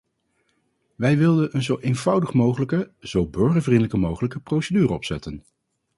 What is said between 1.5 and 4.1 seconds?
een zo eenvoudige mogelijke, zo burgervriendelijk